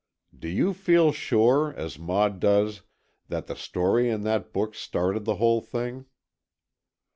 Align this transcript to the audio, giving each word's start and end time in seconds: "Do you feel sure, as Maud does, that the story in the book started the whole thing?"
"Do 0.35 0.47
you 0.47 0.73
feel 0.73 1.11
sure, 1.11 1.75
as 1.77 1.99
Maud 1.99 2.39
does, 2.39 2.81
that 3.27 3.45
the 3.45 3.55
story 3.55 4.09
in 4.09 4.21
the 4.23 4.39
book 4.39 4.73
started 4.73 5.25
the 5.25 5.35
whole 5.35 5.61
thing?" 5.61 6.07